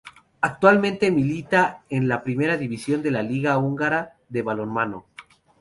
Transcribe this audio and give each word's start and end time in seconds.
Actualmente 0.41 1.11
milita 1.11 1.83
en 1.87 2.07
la 2.07 2.23
Primera 2.23 2.57
División 2.57 3.03
de 3.03 3.11
la 3.11 3.21
liga 3.21 3.59
húngara 3.59 4.15
de 4.29 4.41
balonmano. 4.41 5.05